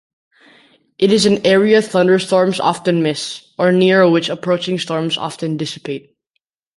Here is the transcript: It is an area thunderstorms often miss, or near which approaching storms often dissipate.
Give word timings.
It 0.97 1.11
is 1.13 1.27
an 1.27 1.45
area 1.45 1.79
thunderstorms 1.79 2.59
often 2.59 3.03
miss, 3.03 3.53
or 3.59 3.71
near 3.71 4.09
which 4.09 4.29
approaching 4.29 4.79
storms 4.79 5.15
often 5.15 5.57
dissipate. 5.57 6.15